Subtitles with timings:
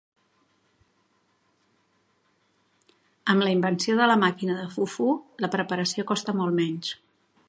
[3.33, 5.11] Amb la invenció de la màquina de fufu,
[5.45, 6.95] la preparació costa molt menys.